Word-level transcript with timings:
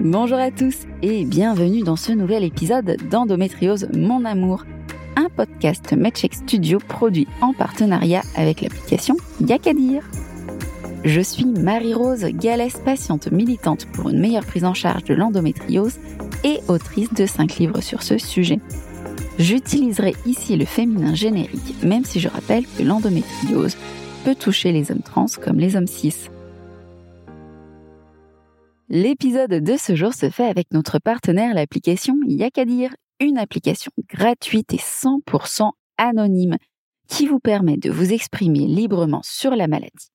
Bonjour 0.00 0.38
à 0.38 0.50
tous 0.50 0.86
et 1.02 1.26
bienvenue 1.26 1.82
dans 1.82 1.96
ce 1.96 2.12
nouvel 2.12 2.44
épisode 2.44 2.96
d'Endométriose 3.10 3.88
Mon 3.92 4.24
Amour, 4.24 4.64
un 5.16 5.28
podcast 5.28 5.92
Medcheck 5.92 6.32
Studio 6.32 6.78
produit 6.78 7.28
en 7.42 7.52
partenariat 7.52 8.22
avec 8.34 8.62
l'application 8.62 9.16
Yakadir. 9.40 10.02
Je 11.04 11.20
suis 11.20 11.44
Marie-Rose 11.44 12.24
Gallès, 12.24 12.74
patiente 12.78 13.30
militante 13.30 13.84
pour 13.92 14.08
une 14.08 14.18
meilleure 14.18 14.46
prise 14.46 14.64
en 14.64 14.74
charge 14.74 15.04
de 15.04 15.12
l'endométriose 15.14 15.98
et 16.42 16.60
autrice 16.68 17.12
de 17.12 17.26
5 17.26 17.58
livres 17.58 17.82
sur 17.82 18.02
ce 18.02 18.16
sujet. 18.16 18.60
J'utiliserai 19.38 20.14
ici 20.26 20.56
le 20.56 20.64
féminin 20.64 21.14
générique, 21.14 21.82
même 21.84 22.04
si 22.04 22.18
je 22.18 22.28
rappelle 22.28 22.66
que 22.66 22.82
l'endométriose 22.82 23.76
peut 24.24 24.34
toucher 24.34 24.72
les 24.72 24.90
hommes 24.90 25.02
trans 25.02 25.26
comme 25.40 25.60
les 25.60 25.76
hommes 25.76 25.86
cis. 25.86 26.28
L'épisode 28.88 29.62
de 29.62 29.76
ce 29.76 29.94
jour 29.94 30.12
se 30.12 30.28
fait 30.28 30.46
avec 30.46 30.72
notre 30.72 30.98
partenaire, 30.98 31.54
l'application 31.54 32.16
Yakadir, 32.26 32.90
une 33.20 33.38
application 33.38 33.92
gratuite 34.08 34.72
et 34.72 34.78
100% 34.78 35.70
anonyme 35.98 36.56
qui 37.06 37.28
vous 37.28 37.38
permet 37.38 37.76
de 37.76 37.90
vous 37.90 38.12
exprimer 38.12 38.66
librement 38.66 39.20
sur 39.22 39.54
la 39.54 39.68
maladie. 39.68 40.10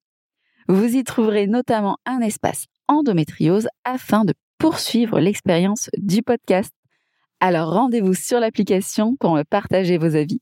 Vous 0.68 0.96
y 0.96 1.04
trouverez 1.04 1.48
notamment 1.48 1.98
un 2.06 2.20
espace 2.20 2.66
endométriose 2.90 3.68
afin 3.86 4.26
de 4.26 4.34
poursuivre 4.58 5.20
l'expérience 5.20 5.90
du 5.98 6.24
podcast. 6.24 6.74
Alors 7.46 7.74
rendez-vous 7.74 8.14
sur 8.14 8.40
l'application 8.40 9.18
pour 9.18 9.34
me 9.34 9.44
partager 9.44 9.98
vos 9.98 10.16
avis. 10.16 10.40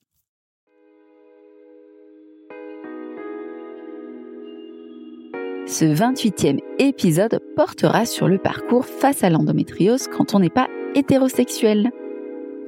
Ce 5.65 5.83
28e 5.83 6.59
épisode 6.77 7.39
portera 7.55 8.05
sur 8.05 8.27
le 8.27 8.37
parcours 8.37 8.85
face 8.85 9.23
à 9.23 9.31
l'endométriose 9.31 10.09
quand 10.09 10.35
on 10.35 10.39
n'est 10.41 10.51
pas 10.51 10.67
hétérosexuel. 10.93 11.89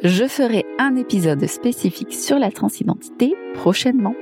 Je 0.01 0.27
ferai 0.27 0.65
un 0.79 0.95
épisode 0.95 1.45
spécifique 1.45 2.11
sur 2.11 2.39
la 2.39 2.49
transidentité 2.49 3.35
prochainement. 3.53 4.15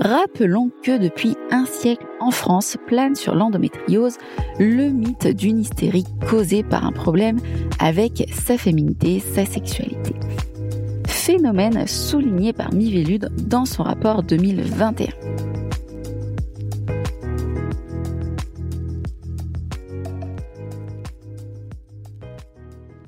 Rappelons 0.00 0.70
que 0.82 0.96
depuis 0.96 1.36
un 1.50 1.66
siècle 1.66 2.06
en 2.20 2.30
France 2.30 2.78
plane 2.86 3.14
sur 3.14 3.34
l'endométriose 3.34 4.16
le 4.58 4.88
mythe 4.88 5.26
d'une 5.26 5.58
hystérie 5.58 6.06
causée 6.26 6.62
par 6.62 6.86
un 6.86 6.92
problème 6.92 7.38
avec 7.78 8.26
sa 8.32 8.56
féminité, 8.56 9.20
sa 9.20 9.44
sexualité. 9.44 10.14
Phénomène 11.06 11.86
souligné 11.86 12.54
par 12.54 12.72
Mivelude 12.72 13.28
dans 13.46 13.66
son 13.66 13.82
rapport 13.82 14.22
2021. 14.22 15.08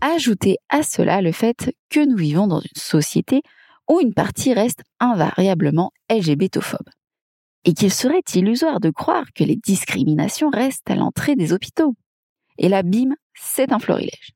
Ajoutez 0.02 0.58
à 0.68 0.82
cela 0.82 1.22
le 1.22 1.32
fait 1.32 1.72
que 1.88 2.06
nous 2.06 2.18
vivons 2.18 2.46
dans 2.46 2.60
une 2.60 2.68
société 2.76 3.40
où 3.92 4.00
une 4.00 4.14
partie 4.14 4.54
reste 4.54 4.82
invariablement 5.00 5.92
LGBTophobe. 6.10 6.88
Et 7.64 7.74
qu'il 7.74 7.92
serait 7.92 8.22
illusoire 8.34 8.80
de 8.80 8.88
croire 8.88 9.26
que 9.34 9.44
les 9.44 9.56
discriminations 9.56 10.48
restent 10.48 10.90
à 10.90 10.96
l'entrée 10.96 11.36
des 11.36 11.52
hôpitaux. 11.52 11.94
Et 12.56 12.70
là, 12.70 12.82
bim, 12.82 13.14
c'est 13.34 13.70
un 13.70 13.78
florilège. 13.78 14.32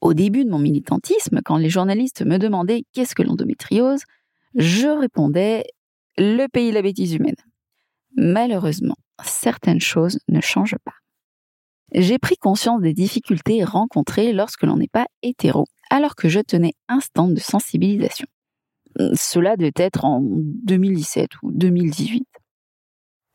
Au 0.00 0.14
début 0.14 0.44
de 0.44 0.50
mon 0.50 0.58
militantisme, 0.58 1.40
quand 1.44 1.58
les 1.58 1.70
journalistes 1.70 2.22
me 2.22 2.38
demandaient 2.38 2.82
qu'est-ce 2.92 3.14
que 3.14 3.22
l'endométriose, 3.22 4.02
je 4.56 4.88
répondais 4.88 5.62
le 6.18 6.48
pays 6.48 6.70
de 6.70 6.74
la 6.74 6.82
bêtise 6.82 7.14
humaine. 7.14 7.36
Malheureusement, 8.16 8.96
certaines 9.22 9.80
choses 9.80 10.18
ne 10.26 10.40
changent 10.40 10.78
pas. 10.84 10.94
J'ai 11.92 12.18
pris 12.18 12.36
conscience 12.36 12.82
des 12.82 12.94
difficultés 12.94 13.62
rencontrées 13.62 14.32
lorsque 14.32 14.64
l'on 14.64 14.76
n'est 14.76 14.88
pas 14.88 15.06
hétéro, 15.22 15.66
alors 15.88 16.16
que 16.16 16.28
je 16.28 16.40
tenais 16.40 16.74
un 16.88 16.98
stand 16.98 17.34
de 17.34 17.40
sensibilisation. 17.40 18.26
Cela 19.14 19.56
devait 19.56 19.72
être 19.76 20.04
en 20.04 20.20
2017 20.22 21.30
ou 21.42 21.52
2018. 21.52 22.26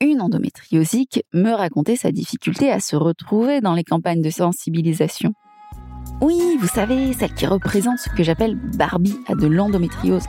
Une 0.02 0.22
endométriosique 0.22 1.24
me 1.34 1.52
racontait 1.52 1.96
sa 1.96 2.12
difficulté 2.12 2.72
à 2.72 2.80
se 2.80 2.96
retrouver 2.96 3.62
dans 3.62 3.74
les 3.74 3.84
campagnes 3.84 4.22
de 4.22 4.30
sensibilisation. 4.30 5.34
Oui, 6.22 6.58
vous 6.60 6.68
savez, 6.68 7.14
celle 7.14 7.34
qui 7.34 7.46
représente 7.46 8.00
ce 8.00 8.10
que 8.10 8.24
j'appelle 8.24 8.56
Barbie 8.56 9.18
a 9.28 9.36
de 9.36 9.48
l'endométriose. 9.48 10.26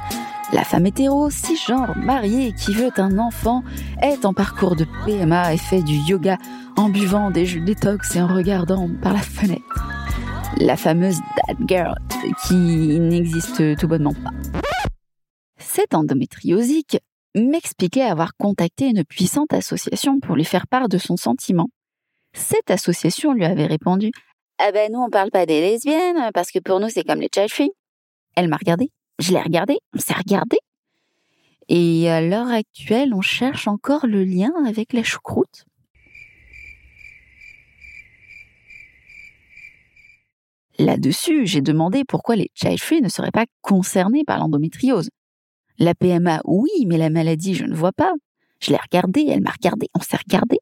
La 0.52 0.62
femme 0.62 0.86
hétéro, 0.86 1.30
cisgenre, 1.30 1.96
mariée, 1.96 2.52
qui 2.52 2.72
veut 2.74 2.90
un 2.96 3.18
enfant, 3.18 3.64
est 4.02 4.24
en 4.24 4.32
parcours 4.32 4.76
de 4.76 4.86
PMA 5.04 5.54
et 5.54 5.58
fait 5.58 5.82
du 5.82 5.94
yoga 5.94 6.38
en 6.76 6.88
buvant 6.88 7.30
des 7.30 7.46
jus 7.46 7.60
détox 7.60 8.14
et 8.14 8.22
en 8.22 8.28
regardant 8.28 8.88
par 9.02 9.12
la 9.12 9.20
fenêtre. 9.20 9.88
La 10.58 10.76
fameuse 10.76 11.18
That 11.18 11.56
Girl, 11.66 11.96
qui 12.46 12.54
n'existe 13.00 13.76
tout 13.76 13.88
bonnement 13.88 14.14
pas. 14.14 14.30
Cette 15.76 15.92
endométriosique 15.92 16.96
m'expliquait 17.34 18.00
avoir 18.00 18.34
contacté 18.38 18.86
une 18.86 19.04
puissante 19.04 19.52
association 19.52 20.20
pour 20.20 20.34
lui 20.34 20.46
faire 20.46 20.66
part 20.66 20.88
de 20.88 20.96
son 20.96 21.18
sentiment. 21.18 21.68
Cette 22.32 22.70
association 22.70 23.34
lui 23.34 23.44
avait 23.44 23.66
répondu 23.66 24.10
Ah 24.56 24.72
ben 24.72 24.90
nous 24.90 25.00
on 25.00 25.10
parle 25.10 25.30
pas 25.30 25.44
des 25.44 25.60
lesbiennes 25.60 26.30
parce 26.32 26.50
que 26.50 26.60
pour 26.60 26.80
nous 26.80 26.88
c'est 26.88 27.04
comme 27.04 27.20
les 27.20 27.28
child 27.30 27.72
Elle 28.36 28.48
m'a 28.48 28.56
regardé, 28.56 28.90
je 29.18 29.32
l'ai 29.32 29.42
regardé, 29.42 29.76
on 29.94 29.98
s'est 29.98 30.14
regardé. 30.14 30.56
Et 31.68 32.08
à 32.08 32.22
l'heure 32.22 32.48
actuelle, 32.48 33.12
on 33.12 33.20
cherche 33.20 33.68
encore 33.68 34.06
le 34.06 34.24
lien 34.24 34.52
avec 34.66 34.94
la 34.94 35.02
choucroute. 35.02 35.66
Là-dessus, 40.78 41.46
j'ai 41.46 41.60
demandé 41.60 42.04
pourquoi 42.08 42.34
les 42.34 42.50
free 42.78 43.02
ne 43.02 43.10
seraient 43.10 43.30
pas 43.30 43.44
concernés 43.60 44.24
par 44.24 44.38
l'endométriose. 44.38 45.10
La 45.78 45.94
PMA, 45.94 46.40
oui, 46.44 46.70
mais 46.86 46.96
la 46.96 47.10
maladie, 47.10 47.54
je 47.54 47.64
ne 47.64 47.74
vois 47.74 47.92
pas. 47.92 48.12
Je 48.60 48.70
l'ai 48.70 48.78
regardée, 48.78 49.26
elle 49.28 49.42
m'a 49.42 49.50
regardé, 49.50 49.88
on 49.94 50.00
s'est 50.00 50.16
regardé. 50.16 50.58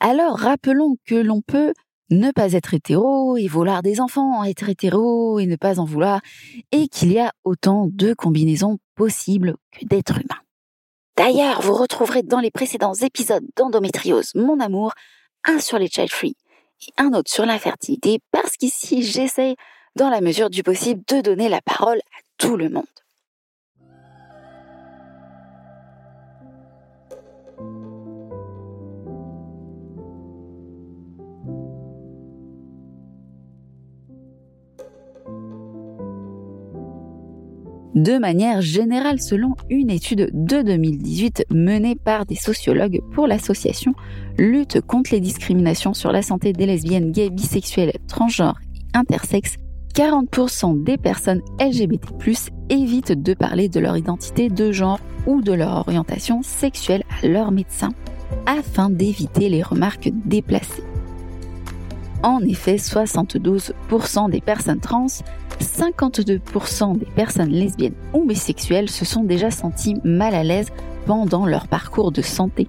Alors 0.00 0.38
rappelons 0.38 0.96
que 1.06 1.14
l'on 1.14 1.40
peut 1.40 1.72
ne 2.10 2.30
pas 2.30 2.52
être 2.52 2.74
hétéro 2.74 3.36
et 3.36 3.48
vouloir 3.48 3.82
des 3.82 4.00
enfants, 4.00 4.44
être 4.44 4.68
hétéro 4.68 5.38
et 5.38 5.46
ne 5.46 5.56
pas 5.56 5.80
en 5.80 5.84
vouloir, 5.84 6.20
et 6.72 6.88
qu'il 6.88 7.12
y 7.12 7.18
a 7.18 7.32
autant 7.44 7.88
de 7.90 8.14
combinaisons 8.14 8.78
possibles 8.94 9.56
que 9.72 9.84
d'êtres 9.86 10.16
humains. 10.16 10.42
D'ailleurs, 11.16 11.62
vous 11.62 11.74
retrouverez 11.74 12.22
dans 12.22 12.40
les 12.40 12.50
précédents 12.50 12.94
épisodes 12.94 13.44
d'Endométriose, 13.56 14.32
mon 14.34 14.60
amour, 14.60 14.92
un 15.44 15.58
sur 15.58 15.78
les 15.78 15.88
child 15.88 16.10
free 16.10 16.36
et 16.86 16.92
un 17.02 17.12
autre 17.14 17.30
sur 17.30 17.46
l'infertilité, 17.46 18.20
parce 18.32 18.56
qu'ici 18.56 19.02
j'essaie, 19.02 19.56
dans 19.96 20.10
la 20.10 20.20
mesure 20.20 20.50
du 20.50 20.62
possible, 20.62 21.02
de 21.08 21.20
donner 21.20 21.48
la 21.48 21.60
parole 21.60 21.98
à 21.98 22.20
tout 22.38 22.56
le 22.56 22.68
monde. 22.68 22.84
de 37.94 38.18
manière 38.18 38.60
générale 38.60 39.20
selon 39.22 39.54
une 39.70 39.88
étude 39.88 40.28
de 40.34 40.60
2018 40.60 41.46
menée 41.50 41.96
par 41.96 42.26
des 42.26 42.34
sociologues 42.34 43.00
pour 43.14 43.26
l'association 43.26 43.94
Lutte 44.36 44.82
contre 44.82 45.12
les 45.12 45.20
discriminations 45.20 45.94
sur 45.94 46.12
la 46.12 46.20
santé 46.20 46.52
des 46.52 46.66
lesbiennes, 46.66 47.10
gays, 47.10 47.30
bisexuelles, 47.30 47.94
transgenres 48.06 48.60
et 48.74 48.98
intersexes. 48.98 49.56
40% 49.96 50.84
des 50.84 50.98
personnes 50.98 51.40
LGBT+, 51.58 51.98
évitent 52.68 53.22
de 53.22 53.32
parler 53.32 53.70
de 53.70 53.80
leur 53.80 53.96
identité 53.96 54.50
de 54.50 54.70
genre 54.70 55.00
ou 55.26 55.40
de 55.40 55.54
leur 55.54 55.88
orientation 55.88 56.42
sexuelle 56.42 57.02
à 57.22 57.26
leur 57.26 57.50
médecin 57.50 57.88
afin 58.44 58.90
d'éviter 58.90 59.48
les 59.48 59.62
remarques 59.62 60.10
déplacées. 60.26 60.84
En 62.22 62.40
effet, 62.40 62.76
72% 62.76 64.30
des 64.30 64.42
personnes 64.42 64.80
trans 64.80 65.06
52% 65.60 66.98
des 66.98 67.06
personnes 67.06 67.50
lesbiennes 67.50 67.94
ou 68.12 68.26
bisexuelles 68.26 68.90
se 68.90 69.06
sont 69.06 69.24
déjà 69.24 69.50
senties 69.50 69.96
mal 70.04 70.34
à 70.34 70.44
l'aise 70.44 70.68
pendant 71.06 71.46
leur 71.46 71.68
parcours 71.68 72.12
de 72.12 72.20
santé. 72.20 72.68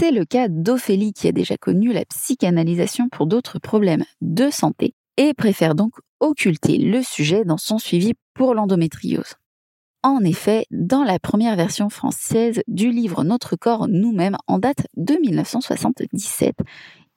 C'est 0.00 0.12
le 0.12 0.24
cas 0.24 0.48
d'Ophélie 0.48 1.12
qui 1.12 1.28
a 1.28 1.32
déjà 1.32 1.58
connu 1.58 1.92
la 1.92 2.06
psychanalysation 2.06 3.10
pour 3.10 3.26
d'autres 3.26 3.58
problèmes 3.58 4.06
de 4.22 4.48
santé 4.48 4.94
et 5.18 5.34
préfère 5.34 5.74
donc 5.74 5.92
occulter 6.20 6.78
le 6.78 7.02
sujet 7.02 7.44
dans 7.44 7.58
son 7.58 7.78
suivi 7.78 8.14
pour 8.32 8.54
l'endométriose. 8.54 9.34
En 10.02 10.20
effet, 10.20 10.64
dans 10.70 11.04
la 11.04 11.18
première 11.18 11.54
version 11.54 11.90
française 11.90 12.62
du 12.66 12.90
livre 12.90 13.24
Notre 13.24 13.56
corps 13.56 13.88
nous-mêmes 13.88 14.38
en 14.46 14.58
date 14.58 14.86
de 14.96 15.18
1977, 15.20 16.56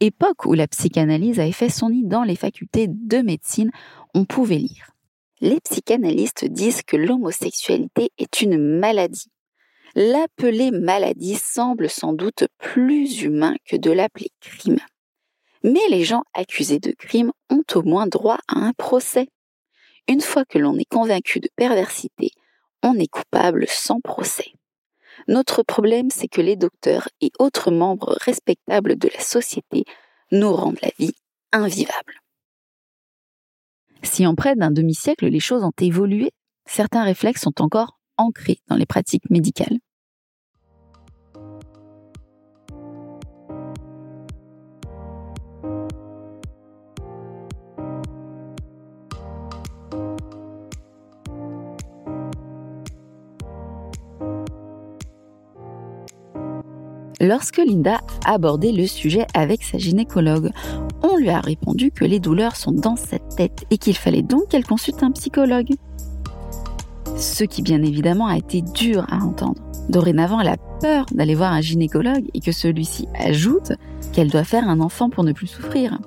époque 0.01 0.45
où 0.45 0.51
la 0.51 0.67
psychanalyse 0.67 1.39
avait 1.39 1.53
fait 1.53 1.69
son 1.69 1.89
nid 1.89 2.03
dans 2.03 2.23
les 2.23 2.35
facultés 2.35 2.87
de 2.89 3.19
médecine, 3.19 3.71
on 4.13 4.25
pouvait 4.25 4.57
lire. 4.57 4.91
Les 5.39 5.61
psychanalystes 5.61 6.43
disent 6.43 6.81
que 6.81 6.97
l'homosexualité 6.97 8.11
est 8.17 8.41
une 8.41 8.57
maladie. 8.57 9.31
L'appeler 9.95 10.71
maladie 10.71 11.35
semble 11.35 11.87
sans 11.87 12.13
doute 12.13 12.45
plus 12.57 13.21
humain 13.21 13.55
que 13.65 13.75
de 13.75 13.91
l'appeler 13.91 14.31
crime. 14.41 14.79
Mais 15.63 15.87
les 15.89 16.03
gens 16.03 16.23
accusés 16.33 16.79
de 16.79 16.91
crime 16.91 17.31
ont 17.51 17.63
au 17.75 17.83
moins 17.83 18.07
droit 18.07 18.39
à 18.47 18.57
un 18.57 18.73
procès. 18.73 19.27
Une 20.07 20.21
fois 20.21 20.45
que 20.45 20.57
l'on 20.57 20.77
est 20.77 20.89
convaincu 20.89 21.39
de 21.39 21.49
perversité, 21.55 22.31
on 22.81 22.95
est 22.95 23.07
coupable 23.07 23.65
sans 23.67 24.01
procès. 24.01 24.53
Notre 25.27 25.61
problème, 25.61 26.09
c'est 26.09 26.27
que 26.27 26.41
les 26.41 26.55
docteurs 26.55 27.07
et 27.21 27.31
autres 27.37 27.69
membres 27.69 28.17
respectables 28.19 28.97
de 28.97 29.09
la 29.13 29.21
société 29.21 29.85
nous 30.31 30.51
rendent 30.51 30.81
la 30.81 30.91
vie 30.97 31.13
invivable. 31.51 32.19
Si 34.01 34.25
en 34.25 34.33
près 34.33 34.55
d'un 34.55 34.71
demi-siècle 34.71 35.27
les 35.27 35.39
choses 35.39 35.63
ont 35.63 35.71
évolué, 35.79 36.31
certains 36.65 37.03
réflexes 37.03 37.41
sont 37.41 37.61
encore 37.61 37.99
ancrés 38.17 38.59
dans 38.67 38.75
les 38.75 38.85
pratiques 38.85 39.29
médicales. 39.29 39.79
Lorsque 57.23 57.59
Linda 57.59 58.01
a 58.25 58.33
abordé 58.33 58.73
le 58.73 58.85
sujet 58.85 59.25
avec 59.33 59.63
sa 59.63 59.77
gynécologue, 59.77 60.51
on 61.03 61.15
lui 61.15 61.29
a 61.29 61.39
répondu 61.39 61.89
que 61.89 62.03
les 62.03 62.19
douleurs 62.19 62.57
sont 62.57 62.73
dans 62.73 62.97
sa 62.97 63.17
tête 63.17 63.63
et 63.71 63.77
qu'il 63.77 63.95
fallait 63.95 64.21
donc 64.21 64.49
qu'elle 64.49 64.65
consulte 64.65 65.03
un 65.03 65.11
psychologue. 65.11 65.69
Ce 67.23 67.45
qui 67.45 67.61
bien 67.61 67.81
évidemment 67.81 68.27
a 68.27 68.35
été 68.35 68.61
dur 68.61 69.05
à 69.09 69.23
entendre. 69.23 69.63
Dorénavant, 69.87 70.41
elle 70.41 70.49
a 70.49 70.57
peur 70.81 71.05
d'aller 71.13 71.35
voir 71.35 71.53
un 71.53 71.61
gynécologue 71.61 72.29
et 72.33 72.41
que 72.41 72.51
celui-ci 72.51 73.07
ajoute 73.15 73.71
qu'elle 74.11 74.29
doit 74.29 74.43
faire 74.43 74.67
un 74.67 74.81
enfant 74.81 75.09
pour 75.09 75.23
ne 75.23 75.31
plus 75.31 75.47
souffrir. 75.47 75.97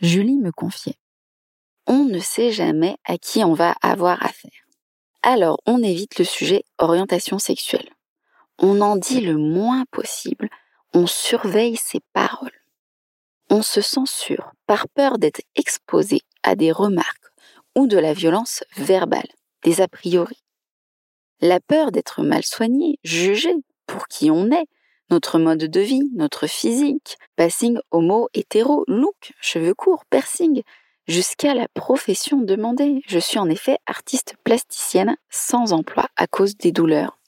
Julie 0.00 0.36
me 0.36 0.50
confiait. 0.50 0.96
On 1.86 2.02
ne 2.02 2.18
sait 2.18 2.50
jamais 2.50 2.96
à 3.04 3.18
qui 3.18 3.44
on 3.44 3.54
va 3.54 3.76
avoir 3.82 4.20
affaire. 4.20 4.66
Alors, 5.22 5.60
on 5.64 5.80
évite 5.80 6.18
le 6.18 6.24
sujet 6.24 6.64
orientation 6.78 7.38
sexuelle. 7.38 7.88
On 8.58 8.80
en 8.80 8.96
dit 8.96 9.20
le 9.20 9.36
moins 9.36 9.84
possible, 9.92 10.50
on 10.92 11.06
surveille 11.06 11.76
ses 11.76 12.00
paroles. 12.12 12.50
On 13.48 13.62
se 13.62 13.80
censure 13.80 14.50
par 14.66 14.88
peur 14.88 15.18
d'être 15.18 15.42
exposé 15.54 16.22
à 16.42 16.56
des 16.56 16.72
remarques 16.72 17.25
ou 17.76 17.86
de 17.86 17.98
la 17.98 18.14
violence 18.14 18.64
verbale, 18.76 19.28
des 19.62 19.80
a 19.80 19.86
priori. 19.86 20.42
La 21.40 21.60
peur 21.60 21.92
d'être 21.92 22.22
mal 22.22 22.42
soigné, 22.42 22.98
jugé 23.04 23.52
pour 23.86 24.08
qui 24.08 24.30
on 24.30 24.50
est, 24.50 24.66
notre 25.10 25.38
mode 25.38 25.64
de 25.64 25.80
vie, 25.80 26.10
notre 26.14 26.48
physique, 26.48 27.16
passing 27.36 27.78
homo, 27.92 28.28
hétéro, 28.34 28.84
look, 28.88 29.32
cheveux 29.40 29.74
courts, 29.74 30.04
piercing, 30.10 30.62
jusqu'à 31.06 31.54
la 31.54 31.68
profession 31.68 32.40
demandée. 32.40 33.02
Je 33.06 33.18
suis 33.18 33.38
en 33.38 33.48
effet 33.48 33.78
artiste 33.86 34.34
plasticienne 34.42 35.16
sans 35.30 35.72
emploi 35.72 36.08
à 36.16 36.26
cause 36.26 36.56
des 36.56 36.72
douleurs. 36.72 37.20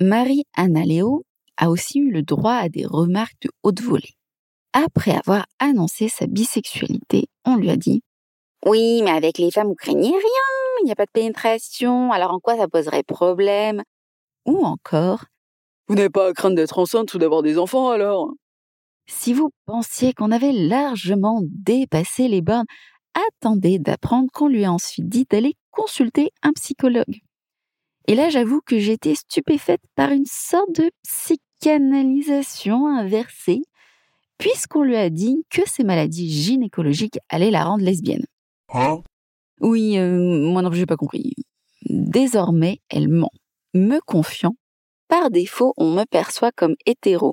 Marie-Anna 0.00 0.84
Léo 0.84 1.24
a 1.56 1.70
aussi 1.70 2.00
eu 2.00 2.10
le 2.10 2.22
droit 2.22 2.54
à 2.54 2.68
des 2.68 2.84
remarques 2.84 3.40
de 3.42 3.50
haute 3.62 3.80
volée. 3.80 4.16
Après 4.72 5.12
avoir 5.12 5.46
annoncé 5.60 6.08
sa 6.08 6.26
bisexualité, 6.26 7.28
on 7.44 7.54
lui 7.54 7.70
a 7.70 7.76
dit 7.76 8.02
Oui, 8.64 9.02
mais 9.02 9.10
avec 9.10 9.38
les 9.38 9.50
femmes, 9.50 9.68
vous 9.68 9.74
craignez 9.74 10.08
rien, 10.10 10.42
il 10.82 10.86
n'y 10.86 10.92
a 10.92 10.96
pas 10.96 11.06
de 11.06 11.10
pénétration, 11.12 12.12
alors 12.12 12.32
en 12.32 12.40
quoi 12.40 12.56
ça 12.56 12.68
poserait 12.68 13.02
problème? 13.02 13.82
Ou 14.46 14.64
encore 14.64 15.24
Vous 15.88 15.96
n'avez 15.96 16.10
pas 16.10 16.28
à 16.28 16.32
craindre 16.32 16.56
d'être 16.56 16.78
enceinte 16.78 17.14
ou 17.14 17.18
d'avoir 17.18 17.42
des 17.42 17.58
enfants 17.58 17.90
alors? 17.90 18.32
Si 19.06 19.32
vous 19.34 19.50
pensiez 19.66 20.12
qu'on 20.14 20.30
avait 20.32 20.52
largement 20.52 21.42
dépassé 21.44 22.28
les 22.28 22.42
bornes, 22.42 22.66
attendez 23.14 23.78
d'apprendre 23.78 24.30
qu'on 24.32 24.48
lui 24.48 24.64
a 24.64 24.72
ensuite 24.72 25.08
dit 25.08 25.26
d'aller 25.30 25.56
consulter 25.70 26.30
un 26.42 26.52
psychologue. 26.52 27.20
Et 28.08 28.14
là, 28.14 28.28
j'avoue 28.30 28.60
que 28.64 28.78
j'étais 28.78 29.14
stupéfaite 29.14 29.82
par 29.94 30.10
une 30.10 30.26
sorte 30.26 30.72
de 30.76 30.90
psychanalysation 31.04 32.86
inversée, 32.88 33.62
puisqu'on 34.38 34.82
lui 34.82 34.96
a 34.96 35.10
dit 35.10 35.44
que 35.50 35.62
ces 35.66 35.84
maladies 35.84 36.30
gynécologiques 36.30 37.18
allaient 37.30 37.50
la 37.50 37.64
rendre 37.64 37.84
lesbienne. 37.84 38.26
Hein? 38.72 39.02
Oui, 39.60 39.98
euh, 39.98 40.18
moi 40.18 40.62
non 40.62 40.70
plus, 40.70 40.78
j'ai 40.78 40.86
pas 40.86 40.96
compris. 40.96 41.34
Désormais, 41.88 42.80
elle 42.88 43.08
ment, 43.08 43.30
me 43.74 44.00
confiant. 44.00 44.56
Par 45.08 45.30
défaut, 45.30 45.74
on 45.76 45.90
me 45.92 46.04
perçoit 46.04 46.50
comme 46.52 46.74
hétéro 46.86 47.32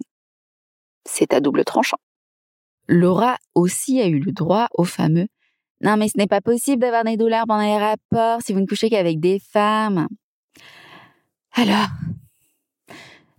c'est 1.06 1.34
à 1.34 1.40
double 1.40 1.64
tranchant. 1.64 1.98
Laura 2.88 3.38
aussi 3.56 4.02
a 4.02 4.08
eu 4.08 4.20
le 4.20 4.32
droit 4.32 4.68
au 4.74 4.84
fameux 4.84 5.28
Non, 5.82 5.98
mais 5.98 6.08
ce 6.08 6.18
n'est 6.18 6.28
pas 6.28 6.42
possible 6.42 6.82
d'avoir 6.82 7.04
des 7.04 7.18
douleurs 7.18 7.46
pendant 7.48 7.64
les 7.64 7.78
rapports 7.78 8.42
si 8.42 8.54
vous 8.54 8.60
ne 8.60 8.66
couchez 8.66 8.90
qu'avec 8.90 9.20
des 9.20 9.40
femmes. 9.40 10.08
Alors, 11.54 11.88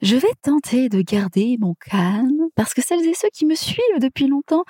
je 0.01 0.17
vais 0.17 0.33
tenter 0.43 0.89
de 0.89 1.03
garder 1.03 1.57
mon 1.61 1.75
calme 1.75 2.49
parce 2.55 2.75
que 2.75 2.83
celles 2.83 3.07
et 3.07 3.15
ceux 3.15 3.31
qui 3.33 3.47
me 3.47 3.55
suivent 3.55 4.01
depuis 4.01 4.27
longtemps 4.27 4.65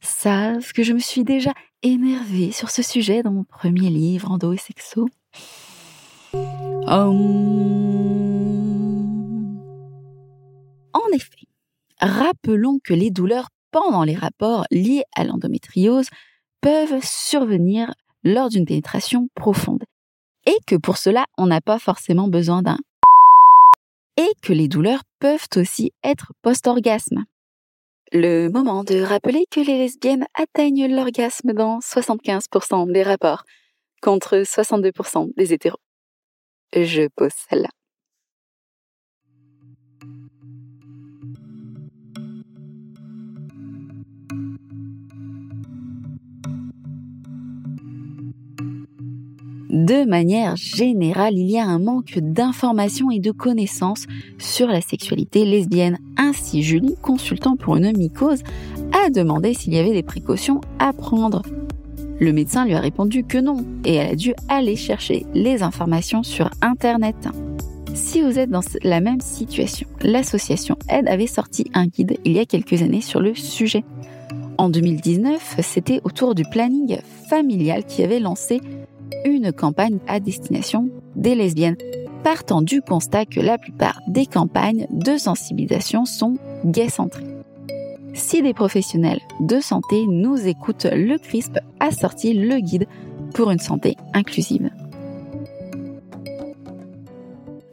savent 0.00 0.72
que 0.72 0.82
je 0.82 0.92
me 0.92 0.98
suis 0.98 1.24
déjà 1.24 1.52
énervée 1.82 2.52
sur 2.52 2.70
ce 2.70 2.82
sujet 2.82 3.22
dans 3.22 3.32
mon 3.32 3.44
premier 3.44 3.90
livre, 3.90 4.30
Endo 4.30 4.52
et 4.52 4.58
Sexo. 4.58 5.08
Hum. 6.86 7.22
En 10.92 11.14
effet, 11.14 11.46
Rappelons 12.02 12.80
que 12.82 12.94
les 12.94 13.12
douleurs 13.12 13.50
pendant 13.70 14.02
les 14.02 14.16
rapports 14.16 14.64
liés 14.72 15.04
à 15.14 15.22
l'endométriose 15.22 16.08
peuvent 16.60 16.98
survenir 17.00 17.94
lors 18.24 18.48
d'une 18.48 18.64
pénétration 18.64 19.28
profonde. 19.36 19.84
Et 20.44 20.56
que 20.66 20.74
pour 20.74 20.96
cela, 20.96 21.26
on 21.38 21.46
n'a 21.46 21.60
pas 21.60 21.78
forcément 21.78 22.26
besoin 22.26 22.62
d'un 22.62 22.78
et 24.16 24.32
que 24.42 24.52
les 24.52 24.66
douleurs 24.66 25.04
peuvent 25.20 25.46
aussi 25.54 25.92
être 26.02 26.32
post-orgasme. 26.42 27.24
Le 28.12 28.48
moment 28.50 28.84
de 28.84 29.00
rappeler 29.02 29.46
que 29.50 29.60
les 29.60 29.78
lesbiennes 29.78 30.26
atteignent 30.34 30.86
l'orgasme 30.94 31.54
dans 31.54 31.78
75% 31.78 32.92
des 32.92 33.02
rapports, 33.02 33.44
contre 34.02 34.42
62% 34.42 35.32
des 35.34 35.54
hétéros. 35.54 35.78
Je 36.74 37.08
pose 37.16 37.32
celle-là. 37.48 37.70
De 49.72 50.04
manière 50.04 50.54
générale, 50.56 51.32
il 51.38 51.50
y 51.50 51.58
a 51.58 51.64
un 51.64 51.78
manque 51.78 52.18
d'informations 52.18 53.10
et 53.10 53.20
de 53.20 53.30
connaissances 53.30 54.04
sur 54.36 54.66
la 54.66 54.82
sexualité 54.82 55.46
lesbienne. 55.46 55.98
Ainsi, 56.18 56.62
Julie, 56.62 56.94
consultant 57.00 57.56
pour 57.56 57.76
une 57.76 57.96
mycose, 57.96 58.42
a 58.92 59.08
demandé 59.08 59.54
s'il 59.54 59.72
y 59.72 59.78
avait 59.78 59.94
des 59.94 60.02
précautions 60.02 60.60
à 60.78 60.92
prendre. 60.92 61.40
Le 62.20 62.34
médecin 62.34 62.66
lui 62.66 62.74
a 62.74 62.80
répondu 62.80 63.24
que 63.24 63.38
non, 63.38 63.64
et 63.86 63.94
elle 63.94 64.10
a 64.10 64.14
dû 64.14 64.34
aller 64.50 64.76
chercher 64.76 65.24
les 65.32 65.62
informations 65.62 66.22
sur 66.22 66.50
Internet. 66.60 67.16
Si 67.94 68.20
vous 68.20 68.38
êtes 68.38 68.50
dans 68.50 68.60
la 68.82 69.00
même 69.00 69.22
situation, 69.22 69.88
l'association 70.02 70.76
Aide 70.90 71.08
avait 71.08 71.26
sorti 71.26 71.70
un 71.72 71.86
guide 71.86 72.18
il 72.26 72.32
y 72.32 72.40
a 72.40 72.44
quelques 72.44 72.82
années 72.82 73.00
sur 73.00 73.20
le 73.20 73.34
sujet. 73.34 73.84
En 74.58 74.68
2019, 74.68 75.56
c'était 75.62 76.02
autour 76.04 76.34
du 76.34 76.44
planning 76.44 76.98
familial 77.28 77.84
qui 77.84 78.04
avait 78.04 78.20
lancé 78.20 78.60
une 79.24 79.52
campagne 79.52 79.98
à 80.06 80.20
destination 80.20 80.88
des 81.16 81.34
lesbiennes, 81.34 81.76
partant 82.22 82.62
du 82.62 82.82
constat 82.82 83.26
que 83.26 83.40
la 83.40 83.58
plupart 83.58 84.00
des 84.08 84.26
campagnes 84.26 84.86
de 84.90 85.16
sensibilisation 85.16 86.04
sont 86.04 86.36
gay-centrées. 86.64 87.26
Si 88.14 88.42
des 88.42 88.54
professionnels 88.54 89.20
de 89.40 89.60
santé 89.60 90.06
nous 90.06 90.46
écoutent, 90.46 90.86
le 90.92 91.18
CRISP 91.18 91.58
a 91.80 91.90
sorti 91.90 92.34
le 92.34 92.60
guide 92.60 92.86
pour 93.34 93.50
une 93.50 93.58
santé 93.58 93.96
inclusive. 94.12 94.70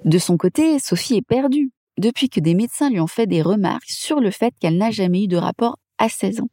De 0.05 0.17
son 0.17 0.37
côté, 0.37 0.79
Sophie 0.79 1.17
est 1.17 1.27
perdue 1.27 1.71
depuis 1.97 2.29
que 2.29 2.39
des 2.39 2.55
médecins 2.55 2.89
lui 2.89 3.01
ont 3.01 3.07
fait 3.07 3.27
des 3.27 3.41
remarques 3.41 3.89
sur 3.89 4.21
le 4.21 4.31
fait 4.31 4.53
qu'elle 4.59 4.77
n'a 4.77 4.91
jamais 4.91 5.25
eu 5.25 5.27
de 5.27 5.37
rapport 5.37 5.77
à 5.97 6.07
16 6.07 6.41
ans. 6.41 6.49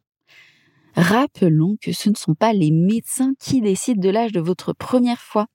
Rappelons 0.97 1.77
que 1.79 1.91
ce 1.91 2.09
ne 2.09 2.15
sont 2.15 2.33
pas 2.33 2.53
les 2.53 2.71
médecins 2.71 3.33
qui 3.39 3.61
décident 3.61 4.01
de 4.01 4.09
l'âge 4.09 4.31
de 4.31 4.39
votre 4.39 4.73
première 4.73 5.21
fois 5.21 5.45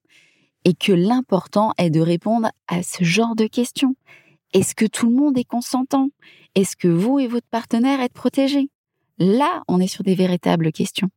et 0.65 0.73
que 0.73 0.93
l'important 0.93 1.73
est 1.79 1.91
de 1.91 2.01
répondre 2.01 2.49
à 2.69 2.85
ce 2.85 3.03
genre 3.03 3.35
de 3.35 3.49
questions 3.49 3.97
Est-ce 4.55 4.77
que 4.77 4.85
tout 4.87 5.11
le 5.11 5.17
monde 5.17 5.37
est 5.37 5.45
consentant? 5.45 6.11
Est-ce 6.55 6.77
que 6.77 6.87
vous 6.87 7.19
et 7.19 7.27
votre 7.27 7.49
partenaire 7.51 8.01
êtes 8.01 8.13
protégés? 8.13 8.69
Là, 9.19 9.65
on 9.67 9.81
est 9.81 9.89
sur 9.89 10.05
des 10.05 10.15
véritables 10.15 10.71
questions. 10.71 11.09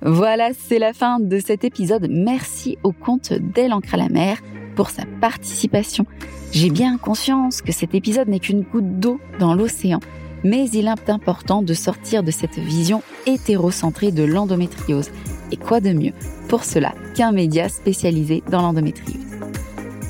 Voilà, 0.00 0.54
c'est 0.54 0.78
la 0.78 0.94
fin 0.94 1.20
de 1.20 1.38
cet 1.38 1.64
épisode. 1.64 2.08
Merci 2.08 2.78
au 2.82 2.92
compte 2.92 3.34
d'Elle 3.34 3.74
Ancre 3.74 3.92
à 3.92 3.98
la 3.98 4.08
mer 4.08 4.40
pour 4.74 4.88
sa 4.88 5.04
participation. 5.20 6.06
J'ai 6.52 6.70
bien 6.70 6.96
conscience 6.96 7.60
que 7.60 7.72
cet 7.72 7.94
épisode 7.94 8.28
n'est 8.28 8.40
qu'une 8.40 8.62
goutte 8.62 8.98
d'eau 8.98 9.20
dans 9.38 9.54
l'océan, 9.54 10.00
mais 10.44 10.68
il 10.70 10.86
est 10.86 11.10
important 11.10 11.62
de 11.62 11.74
sortir 11.74 12.22
de 12.22 12.30
cette 12.30 12.58
vision 12.58 13.02
hétérocentrée 13.26 14.12
de 14.12 14.24
l'endométriose. 14.24 15.10
Et 15.52 15.56
quoi 15.56 15.80
de 15.80 15.92
mieux 15.92 16.12
pour 16.48 16.64
cela 16.64 16.94
qu'un 17.14 17.32
média 17.32 17.68
spécialisé 17.68 18.42
dans 18.50 18.62
l'endométriose? 18.62 19.30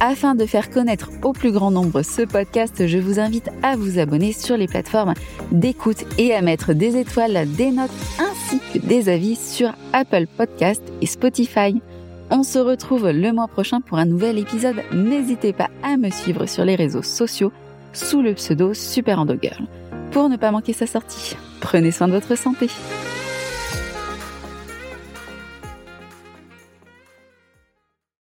Afin 0.03 0.35
de 0.35 0.47
faire 0.47 0.71
connaître 0.71 1.11
au 1.23 1.33
plus 1.35 1.53
grand 1.53 1.71
nombre 1.71 2.01
ce 2.01 2.23
podcast, 2.23 2.87
je 2.87 2.97
vous 2.97 3.21
invite 3.21 3.51
à 3.63 3.77
vous 3.77 3.99
abonner 3.99 4.33
sur 4.33 4.57
les 4.57 4.67
plateformes 4.67 5.13
d'écoute 5.53 6.05
et 6.17 6.33
à 6.33 6.41
mettre 6.41 6.73
des 6.73 6.97
étoiles, 6.97 7.47
des 7.53 7.71
notes 7.71 7.91
ainsi 8.19 8.61
que 8.73 8.79
des 8.79 9.11
avis 9.11 9.37
sur 9.37 9.73
Apple 9.93 10.27
Podcast 10.39 10.83
et 11.03 11.07
Spotify. 11.07 11.83
On 12.31 12.43
se 12.43 12.59
retrouve 12.59 13.11
le 13.11 13.33
mois 13.33 13.49
prochain 13.49 13.83
pour 13.83 13.99
un 13.99 14.07
nouvel 14.07 14.39
épisode. 14.39 14.83
N'hésitez 14.93 15.53
pas 15.53 15.69
à 15.83 15.99
me 15.99 16.11
suivre 16.11 16.47
sur 16.47 16.65
les 16.65 16.77
réseaux 16.77 17.03
sociaux 17.03 17.53
sous 17.93 18.23
le 18.23 18.33
pseudo 18.35 18.73
Super 18.73 19.27
Girl 19.43 19.67
pour 20.11 20.29
ne 20.29 20.37
pas 20.37 20.51
manquer 20.51 20.73
sa 20.73 20.87
sortie. 20.87 21.37
Prenez 21.61 21.91
soin 21.91 22.09
de 22.09 22.13
votre 22.13 22.37
santé. 22.37 22.69